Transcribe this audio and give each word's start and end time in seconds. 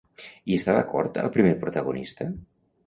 Hi 0.51 0.55
està 0.61 0.75
d'acord 0.77 1.21
el 1.25 1.31
primer 1.37 1.55
protagonista? 1.67 2.33